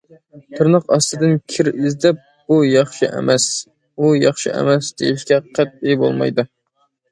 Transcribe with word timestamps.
تىرناق 0.59 0.87
ئاستىدىن 0.95 1.35
كىر 1.55 1.69
ئىزدەپ، 1.71 2.23
بۇ 2.47 2.57
ياخشى 2.69 3.11
ئەمەس، 3.17 3.47
ئۇ 3.75 4.11
ياخشى 4.23 4.57
ئەمەس 4.57 4.93
دېيىشكە 5.03 5.41
قەتئىي 5.61 6.03
بولمايدۇ. 6.05 6.51